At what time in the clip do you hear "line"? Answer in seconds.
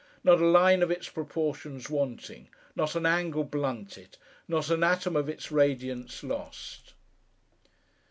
0.47-0.81